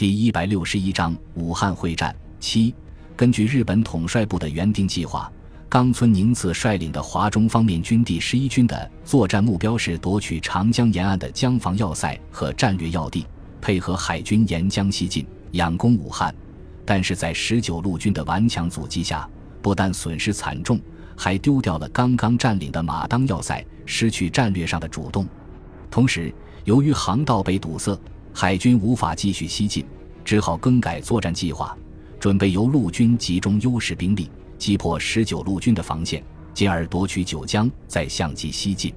[0.00, 2.74] 第一百六十一章武汉会战七。
[3.14, 5.30] 根据日本统帅部的原定计划，
[5.68, 13.26] 冈村宁次率领的华中方面军第十一军的作战目标是夺取长江沿岸的江防要塞和战略要地，
[13.60, 16.34] 配合海军沿江西进，佯攻武汉。
[16.86, 19.28] 但是在十九路军的顽强阻击下，
[19.60, 20.80] 不但损失惨重，
[21.14, 25.28] 还丢掉了刚刚占领的马当要塞，失去战略上的主动。
[25.90, 28.00] 同时，由于航道被堵塞，
[28.32, 29.84] 海军无法继续西进，
[30.24, 31.76] 只好更改作战计划，
[32.18, 36.22] 准备由陆军集中优势兵力击破十九路军的防线，
[36.54, 38.92] 进而夺取九江，再相继西进。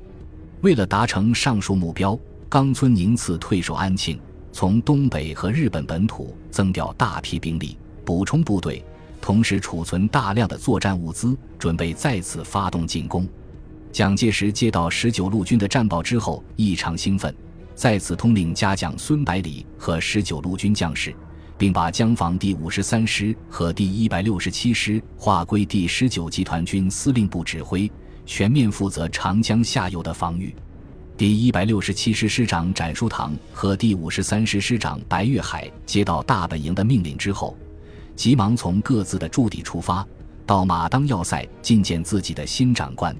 [0.61, 2.17] 为了达成上述目标，
[2.47, 4.19] 冈村宁次退守安庆，
[4.51, 8.83] 从东北和日本本土增调大批兵力，补充部队，
[9.19, 13.27] 同时储存大量的作战物资，准备再次发动进攻。
[13.91, 17.33] 蒋介石接到十九路军的战报之后，异常兴奋。
[17.75, 21.13] 再次通令嘉奖孙百里和十九路军将士，
[21.57, 27.91] 并把江防第五十三师和第一百六十七师划归第十九集团军司令部指挥，
[28.25, 30.53] 全面负责长江下游的防御。
[31.15, 37.55] 第一百六十七师师长展书堂和第五十三师师长白月海接到大本营的命令之后，
[38.15, 40.05] 急忙从各自的驻地出发，
[40.45, 43.15] 到马当要塞觐见自己的新长官。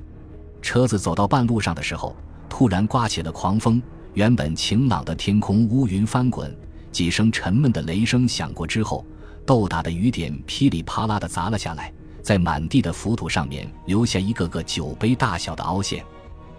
[0.61, 2.15] 车子走到半路上的时候，
[2.49, 3.81] 突然刮起了狂风。
[4.13, 6.55] 原本晴朗的天空乌云翻滚，
[6.91, 9.03] 几声沉闷的雷声响过之后，
[9.43, 16.05] 豆大的雨点噼里啪啦地砸了下来，在满地的浮土上面留下一个个酒杯大小的凹陷。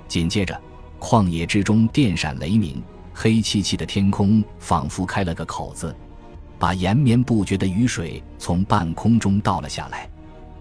[0.09, 0.61] 紧接着，
[0.99, 5.95] 旷野之中电闪雷鸣，黑漆漆的天空仿佛开了个口子，
[6.59, 10.11] 把延绵不绝的雨水从半空中倒了下来。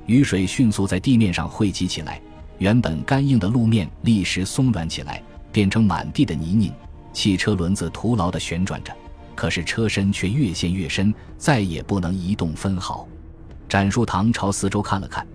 [0.05, 2.21] 雨水迅速在地面上汇集起来，
[2.59, 5.23] 原本干硬的路面立时松软起来。
[5.53, 6.73] 变成满地的泥泞，
[7.13, 8.91] 汽车轮子徒劳地旋转着，
[9.35, 13.07] 可是车身却越陷越深，再也不能移动分毫。
[13.69, 15.25] 展书堂朝四周看了看，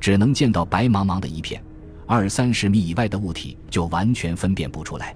[0.00, 1.62] 只能见到白茫茫的一片，
[2.06, 5.14] 二三十米以外的物体就完全分辨不出来。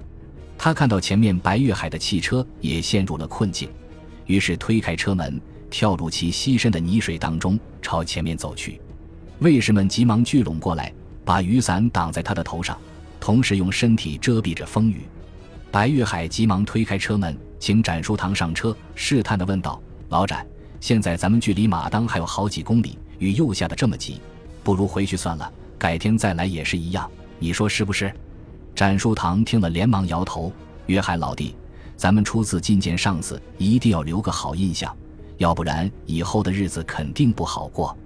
[0.56, 3.68] 他看到前面白月海的汽车也陷入了困境，
[4.26, 5.40] 于是推开车门，
[5.70, 8.80] 跳入其稀深的泥水当中，朝前面走去。
[9.40, 10.92] 卫士们急忙聚拢过来，
[11.24, 12.78] 把雨伞挡在他的头上。
[13.22, 15.02] 同时用身体遮蔽着风雨，
[15.70, 20.44] 白玉海急忙推开车门，请展书堂上车，试探地问道：“老展，
[20.80, 24.20] 现在咱们距离马当还有好几公里，雨又下得这么急，
[24.64, 28.12] 不如回去算了，改天再来也是一样，你说是不是？”
[28.74, 30.52] 展书堂听了，连忙摇头
[30.86, 31.54] ：“约海老弟，
[31.96, 34.92] 咱们初次觐见上司，一定要留个好印象，
[35.38, 37.96] 要不然以后的日子肯定不好过。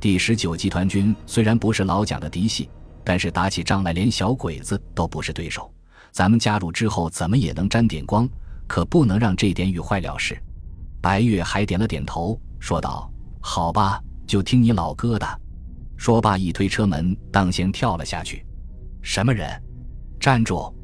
[0.00, 2.66] 第十九集团军虽然不是老蒋的嫡系。”
[3.04, 5.70] 但是打起仗来，连小鬼子都不是对手。
[6.10, 8.28] 咱们加入之后，怎么也能沾点光，
[8.66, 10.40] 可不能让这点雨坏了事。
[11.00, 13.12] 白月还点了点头，说道
[13.42, 15.40] ：“好吧，就听你老哥的。”
[15.96, 18.44] 说罢，一推车门，当先跳了下去。
[19.02, 19.48] 什么人？
[20.18, 20.74] 站住！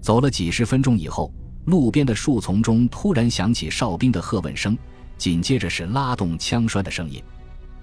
[0.00, 1.32] 走了几十分钟以后，
[1.64, 4.76] 路边的树丛中突然响起哨兵的喝问声，
[5.18, 7.22] 紧接着是拉动枪栓的声音。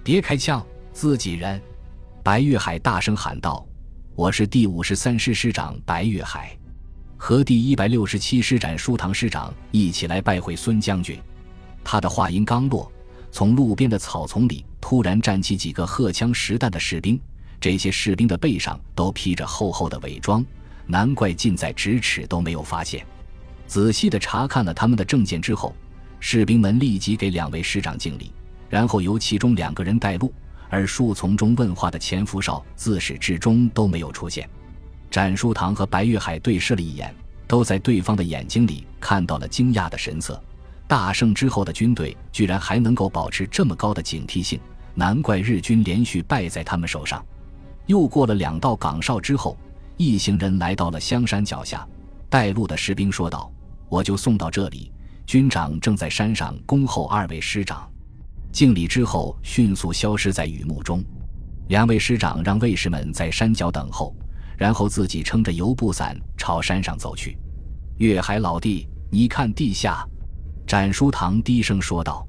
[0.02, 1.60] 别开枪，自己人！
[2.22, 3.66] 白月海大声喊道。
[4.14, 6.54] 我是第五十三师师长白月海，
[7.16, 11.18] 和第一百六十七师展书堂师长一起来拜会孙将军。
[11.82, 12.92] 他的话音刚落，
[13.30, 17.18] 从路边的草丛里突然站起几个荷枪实弹的士兵。
[17.58, 20.44] 这些士兵的背上都披着厚厚的伪装，
[20.86, 23.02] 难怪近在咫尺都没有发现。
[23.66, 25.74] 仔细的查看了他们的证件之后，
[26.20, 28.30] 士兵们立即给两位师长敬礼，
[28.68, 30.30] 然后由其中两个人带路。
[30.72, 34.48] 而树丛中问话的钱福少自始至终都没有出现。
[35.10, 37.14] 展书堂和白玉海对视了一眼，
[37.46, 40.42] 都在对方的眼睛里看到了惊讶的神色。
[40.88, 44.58] 大胜之后的军队居然还能够保持这么高的警惕性，
[44.94, 47.22] 难怪日军连续败在他们手上。
[47.84, 49.54] 又过了两道岗哨之后，
[49.98, 51.86] 一行人来到了香山脚下。
[52.30, 53.52] 带路的士兵说道
[53.90, 54.90] ：“我就送到这里，
[55.26, 57.86] 军长正在山上恭候二位师长。”
[58.52, 61.02] 敬礼之后，迅速消失在雨幕中。
[61.68, 64.14] 两位师长让卫士们在山脚等候，
[64.58, 67.38] 然后自己撑着油布伞朝山上走去。
[67.96, 70.06] 月海老弟，你看地下。
[70.66, 72.26] 展书堂低声说道。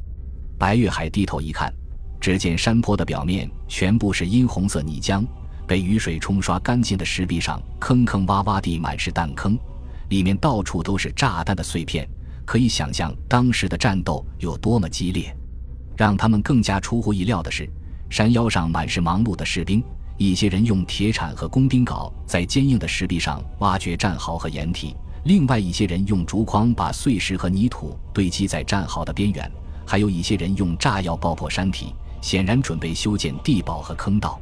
[0.58, 1.74] 白月海低头一看，
[2.22, 5.26] 只见山坡的表面全部是殷红色泥浆，
[5.68, 9.60] 被雨水冲刷干净的石壁上，坑坑洼洼地满是弹坑，
[10.10, 12.08] 里面到处都是炸弹的碎片。
[12.46, 15.36] 可以想象当时的战斗有多么激烈。
[15.96, 17.70] 让他们更加出乎意料的是，
[18.10, 19.84] 山腰上满是忙碌的士兵，
[20.18, 24.96] 一些人用铁铲和工兵镐在坚硬的石壁上挖掘战壕和掩体，
[25.26, 29.52] 另外一些人用竹筐把碎石和泥土堆积在战壕的边缘，
[29.86, 34.40] 还有一些人用炸药爆破山体，显然准备修建地堡和坑道。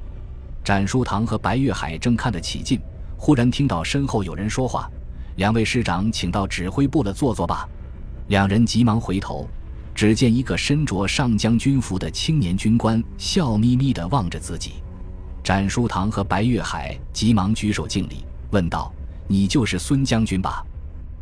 [0.63, 2.79] 展书堂和白月海正看得起劲，
[3.17, 4.89] 忽然听到身后有人说话
[5.37, 7.67] ：“两位师长，请到指挥部了坐坐吧。”
[8.29, 9.47] 两人急忙回头，
[9.93, 14.75] 只见一个身着上将军服的青年军官笑眯眯地望着自己。
[15.43, 18.93] 展书堂和白月海急忙举手敬礼，问道
[19.27, 20.63] ：“你就是孙将军吧？”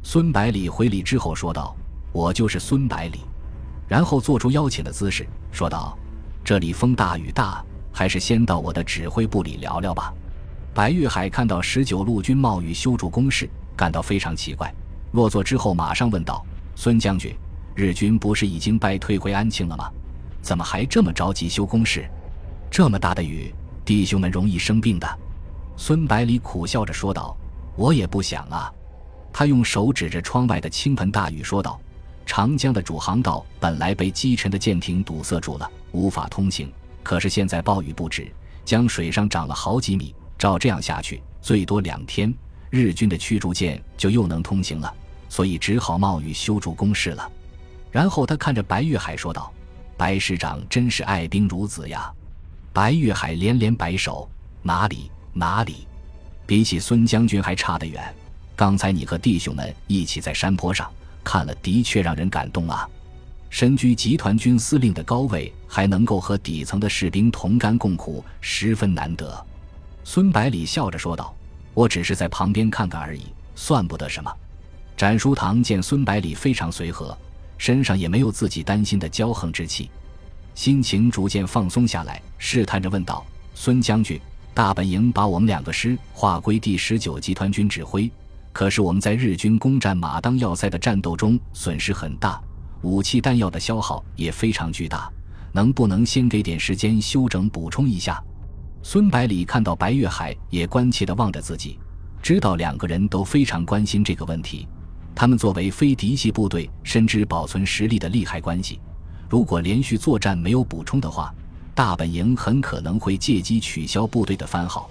[0.03, 1.75] 孙百里回礼之后说道
[2.11, 3.19] ：“我就是孙百里。”
[3.87, 5.97] 然后做出邀请的姿势，说道
[6.43, 10.13] ：“这里风大雨大。”还是先到我的指挥部里聊聊吧。
[10.73, 14.73] 白玉海看到十九路军冒雨修筑工事，感到非常奇怪。
[15.11, 16.45] 落座之后，马上问道
[16.75, 17.35] ：“孙将军，
[17.75, 19.89] 日军不是已经败退回安庆了吗？
[20.41, 22.09] 怎么还这么着急修工事？
[22.71, 25.19] 这么大的雨，弟兄们容易生病的。”
[25.77, 27.35] 孙百里苦笑着说道
[27.75, 28.71] ：“我也不想啊。”
[29.31, 31.79] 他用手指着窗外的倾盆大雨说道
[32.25, 36.71] ：“长江的主航道本来被击沉的舰艇堵塞住了，无法通行。”
[37.01, 38.29] 可是现在暴雨不止，
[38.65, 40.13] 江水上涨了好几米。
[40.37, 42.33] 照这样下去，最多两天，
[42.69, 44.93] 日军的驱逐舰就又能通行了。
[45.29, 47.31] 所以只好冒雨修筑工事了。
[47.91, 49.51] 然后他看着白玉海说道
[49.97, 52.11] ：“白师长真是爱兵如子呀！”
[52.71, 54.29] 白玉海连连摆手
[54.61, 55.87] ：“哪里哪里，
[56.45, 58.13] 比起孙将军还差得远。
[58.55, 60.89] 刚才你和弟兄们一起在山坡上
[61.23, 62.87] 看了，的确让人感动啊。”
[63.49, 69.45] 身居集团军司令的高位，还能够和底层的士兵同甘共苦，十分难得。
[70.03, 71.35] 孙百里笑着说道
[71.73, 73.23] ：“我只是在旁边看看而已，
[73.55, 74.31] 算不得什么。”
[74.95, 77.17] 展书堂见孙百里非常随和，
[77.59, 79.91] 身上也没有自己担心的骄横之气，
[80.55, 83.23] 心情逐渐放松下来，试探着问道
[83.53, 84.19] ：“孙将军，
[84.53, 88.09] 大本营把我们两个师划归第十九集团军指挥，
[88.53, 92.41] 可是我们在日军攻占马当要塞的战斗中损失很大。”
[92.81, 95.11] 武器弹药的消耗也非常巨大，
[95.51, 98.23] 能不能先给点时间休整补充一下？
[98.81, 101.77] 孙百里看到白月海也关切地望着自己，
[102.21, 104.65] 知道两个人都非常关心这个问题。
[105.15, 108.79] 他们作为非嫡系部队，深知保存实力的利害关系。
[109.29, 111.33] 如果连续作战没有补充的话，
[111.75, 114.89] 大本营很可能会借机取消部队的番号。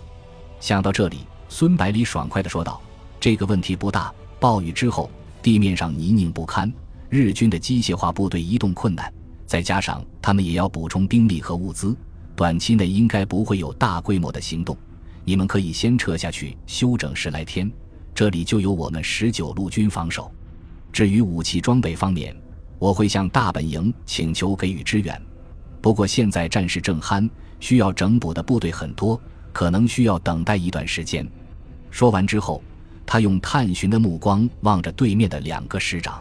[0.60, 1.18] 想到这里，
[1.48, 2.80] 孙百里爽快地说道
[3.18, 4.12] ：“这个问题不大。
[4.38, 5.10] 暴雨之后，
[5.42, 6.72] 地面上泥泞不堪。”
[7.10, 9.10] 日军的机械化部队移动困难，
[9.46, 11.96] 再加上他们也要补充兵力和物资，
[12.36, 14.76] 短期内应该不会有大规模的行动。
[15.24, 17.70] 你们可以先撤下去休整十来天，
[18.18, 20.28] 这里就有我们十九路军防守。
[20.92, 22.36] 至于武器装备方面，
[22.76, 25.22] 我会向大本营请求给予支援。
[25.80, 27.30] 不过现在战事正酣，
[27.60, 29.20] 需要整补的部队很多，
[29.52, 31.24] 可能需要等待一段时间。
[31.92, 32.60] 说完之后，
[33.06, 36.20] 他用探寻的目光望着对面的两个师长。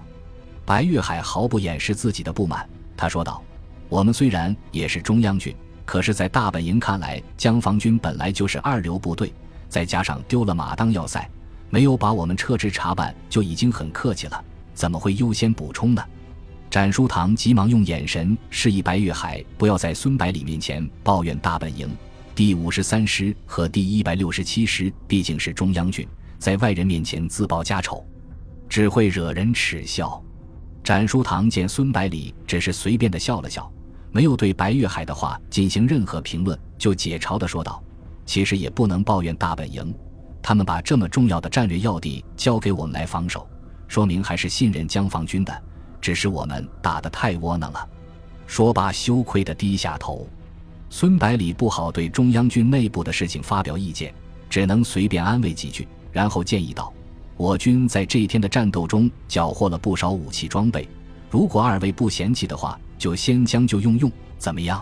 [0.68, 3.42] 白玉海毫不掩饰自己的不满，他说道
[3.90, 5.52] ：“我们虽然也是中央军，
[5.84, 9.34] 可是，在大本营看来，江防军本来就是二流部队，
[9.68, 11.28] 再加上丢了马当要塞，
[11.70, 14.44] 没有把我们撤职查办就已经很客气了，
[14.74, 16.04] 怎么会优先补充呢？”
[16.70, 21.90] 展书堂急忙用眼神示意白玉海不要在孙百里面前抱怨大本营。
[22.36, 28.06] 第五十三师和第一百六十七师毕竟是中央军，在外人面前自报家丑，
[28.68, 30.22] 只会惹人耻笑。
[30.84, 33.72] 展书堂见孙百里只是随便的笑了笑，
[34.12, 37.82] 没有对白玉海的话进行任何评论，就解嘲的说道
[38.26, 39.96] ：“其实也不能抱怨大本营，
[40.48, 43.46] 他们把这么重要的战略要地交给我们来防守，
[43.86, 45.54] 说明还是信任江防军的。
[46.00, 47.86] 只是我们打得太窝囊了。”
[48.48, 50.26] 说罢，羞愧的低下头。
[50.90, 54.14] 孙百里不好对中央军内部的事情发表意见，
[54.50, 56.94] 只能随便安慰几句，然后建议道。
[57.36, 60.88] 我军在这一天的战斗中缴获了不少武器装备，
[61.30, 64.82] 如果二位不嫌弃的话，就先将就用用，怎么样？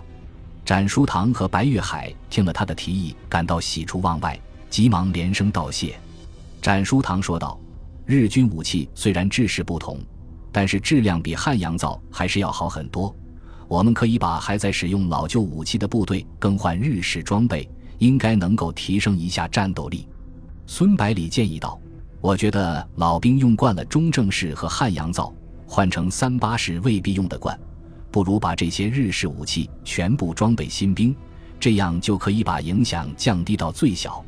[0.64, 4.40] 展书堂和白玉海听了他的提议，感到喜出望外，
[4.76, 5.98] 急忙连声道谢。
[6.62, 7.58] 展书堂说道
[8.06, 10.02] ：“日军武器虽然制式不同，
[10.52, 13.16] 但是质量比汉阳造还是要好很多。
[13.70, 17.66] 我们可以把还在使用老旧武器的部队更换日式装备，
[18.00, 20.06] 应该能够提升一下战斗力。”
[20.68, 21.80] 孙百里建议道。
[22.20, 25.34] 我觉得老兵用惯了中正式和汉阳造，
[25.66, 27.58] 换成三八式未必用得惯，
[28.12, 31.16] 不如把这些日式武器全部装备新兵，
[31.62, 34.22] 这样就可以把影响降低到最小。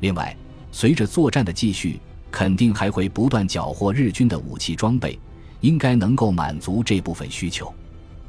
[0.00, 0.36] 另外，
[0.72, 5.18] 随着作战的继续，肯定还会不断缴获日军的武器装备，
[5.60, 7.72] 应该能够满足这部分需求。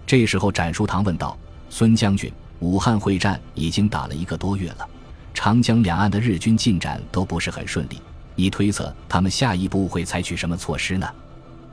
[0.05, 1.37] 这时候，展书堂问道
[1.69, 4.87] ：“孙将军，武汉会战已经打了一个多月了，
[5.33, 8.01] 长江两岸的日军进展都不是很顺利。”
[8.35, 11.07] 你推测他们下一步会采取什么措施呢？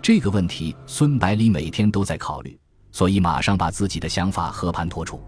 [0.02, 2.58] 这个问题，孙百里每天都在考虑。
[2.90, 5.22] 所以马上把自己的想法和盘托出。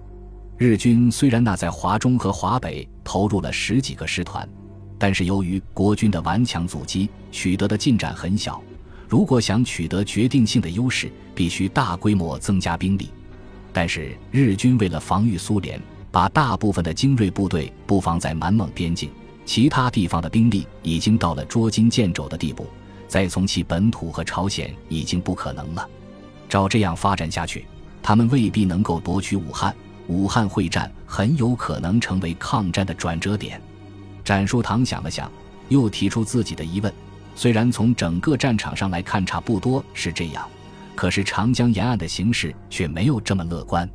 [0.57, 4.49] 日军虽然那在华中和华北投入了十几个师团，
[5.01, 8.63] 但是由于国军的顽强阻击，取得的进展很小。
[9.09, 13.09] 如果想取得决定性的优势，必须大规模增加兵力。
[13.73, 15.81] 但是日军为了防御苏联，
[16.11, 19.11] 把大部分的精锐部队布防在满蒙边境，
[19.47, 22.67] 其他地方的兵力已经到了捉襟见肘的地步，
[23.09, 25.89] 再从其本土和朝鲜已经不可能了。
[26.47, 27.65] 照这样发展下去，
[28.03, 29.75] 他们未必能够夺取武汉。
[30.09, 33.63] 武汉会战很有可能成为抗战的转折点。
[34.31, 35.29] 展书堂想了想，
[35.71, 36.95] 又提出自己的疑问：
[37.35, 40.49] 虽然从整个战场上来看差不多是这样，
[40.95, 43.91] 可是长江沿岸的形势却没有这么乐观。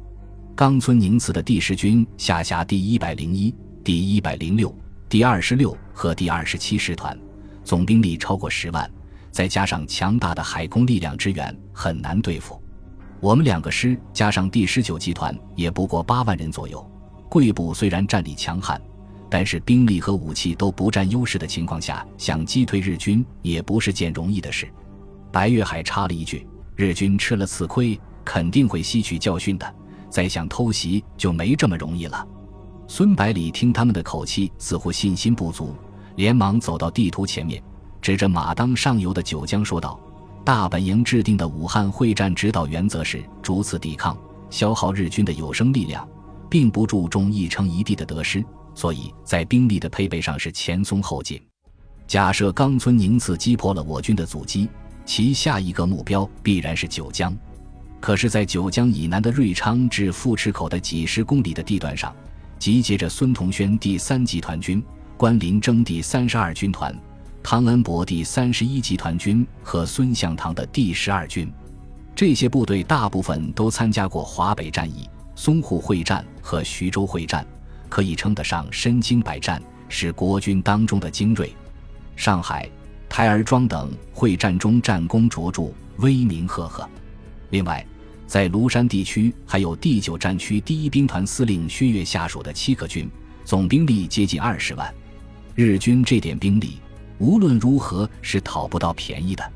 [0.54, 4.78] 冈村宁次的第十军下辖第一百零一、第一百零六、
[5.08, 7.18] 第二十六和第二十七师团，
[7.64, 8.92] 总兵力超过十万，
[9.32, 12.62] 再加上强大的海空力量支援，很难对付。
[13.22, 16.86] 我们两个师加上第十九集团也不过八万人左右。
[17.30, 18.82] 贵部虽然战力强悍，
[19.30, 24.68] 但是兵力和武器都不占优势的情况下，想击退日军也不是件容易的事。
[25.32, 29.76] 白月海插了一句：“日军吃了次亏，肯定会吸取教训的。
[30.10, 32.26] 再想偷袭就没这么容易了。”
[32.88, 35.76] 孙百里听他们的口气，似乎信心不足，
[36.16, 37.62] 连忙走到地图前面，
[38.02, 40.00] 指着马当上游的九江说道。
[40.46, 44.16] 大本营制定的武汉会战指导原则是逐次抵抗，
[44.52, 46.08] 消耗日军的有生力量，
[46.56, 48.42] 并不注重一城一地的得失，
[48.74, 51.38] 所以在兵力的配备上是前松后紧。
[52.08, 54.70] 假设冈村宁次击破了我军的阻击，
[55.04, 57.36] 其下一个目标必然是九江。
[58.00, 62.16] 可是，在九江以南的瑞昌至富池口的几十公里的地段上，
[62.58, 64.82] 集结着孙同轩第三集团军、
[65.18, 66.98] 关林征第三十二军团。
[67.44, 71.52] 汤恩伯第三十一集团军和孙向堂的第十二军，
[72.16, 77.44] 这些部队大部分都参加过华北战役、淞沪会战和徐州会战，
[77.90, 79.60] 可以称得上身经百战，
[79.90, 81.52] 是国军当中的精锐。
[82.16, 82.70] 上海、
[83.10, 86.88] 台儿庄等会战中战功卓著，威名赫赫。
[87.50, 87.84] 另外，
[88.28, 93.10] 在庐山地区还有第九战区第一兵团司令薛岳下属的七个军，
[93.44, 94.94] 总兵力接近二十万。
[95.56, 96.80] 日军这点兵力。
[97.18, 99.52] 无论如何是讨不到便宜的，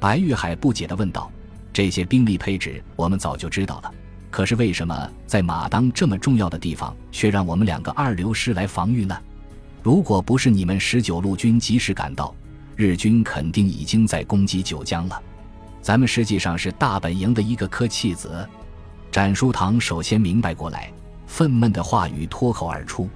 [0.00, 1.30] 白玉海不解地问道
[1.70, 3.94] ：“这些兵力配置我们早就知道了，
[4.34, 9.16] 可是为什么在马当这么重要的地方，却让我们两个二流师来防御呢？
[9.80, 12.34] 如果不是你们十九路军及时赶到，
[12.74, 15.22] 日军肯定已经在攻击九江了。
[15.80, 18.44] 咱们实际上是大本营的一个科弃子。”
[19.12, 20.92] 展书堂首先明白过来，
[21.28, 23.08] 愤懑的话语脱口而出。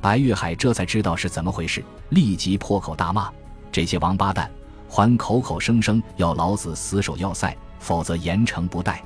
[0.00, 3.30] 白玉海这才知道是怎么回事，立即破口大骂
[3.70, 4.50] ：“这些王八蛋，
[4.88, 9.04] 还口口声声要老子死守要塞，否则严惩不贷！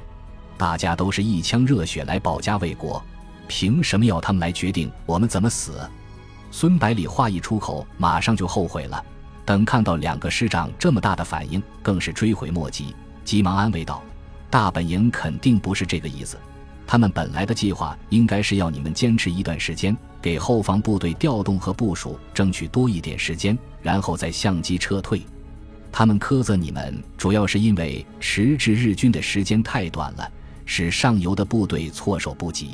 [0.59, 3.03] 大家都是一腔热血来保家卫国，
[3.47, 5.89] 凭什么要他们来决定我们怎么死？”
[6.51, 9.03] 孙百里话一出口，马上就后悔了。
[9.45, 14.03] 等看到两个师长这么大的反应，更是追悔莫及，急忙安慰道
[14.51, 16.37] ：“大本营肯定不是这个意思。”
[16.87, 25.23] 他们本来的计划应该是要你们坚持一段时间，给后方部队调动和部署争取多一点时间，然后再相机撤退。
[25.93, 30.31] 他们苛责你们，主要是因为迟滞日军的时间太短了，
[30.71, 32.73] 使上游的部队措手不及。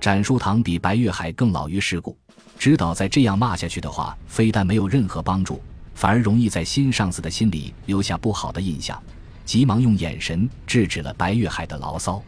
[0.00, 2.16] 展书堂比白月海更老于世故，
[2.56, 5.60] 知道再这样骂下去的话，非但没有任何帮助，
[5.92, 9.02] 反而容易在新上司的心里留下不好的印象，
[9.44, 12.22] 急忙用眼神制止了白月海的牢骚。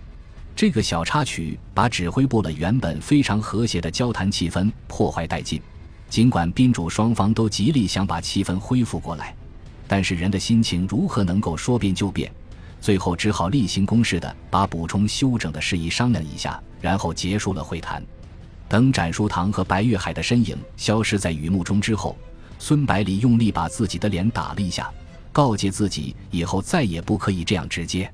[0.57, 5.63] 这个小插曲把指挥部了原本非常和谐的交谈气氛破坏殆尽。
[6.11, 9.33] 尽管宾主双方都极力想把气氛恢复过来，
[9.87, 12.33] 但是人的心情如何能够说变就变？
[12.81, 18.03] 最后只好例行公事的把补充休整的事宜商量一下，然后结束了会谈。
[18.69, 22.17] 等展书堂和白月海的身影消失在雨幕中之后，
[22.59, 24.91] 孙百里用力把自己的脸打了一下，
[25.33, 28.13] 告诫自己以后再也不可以这样直接。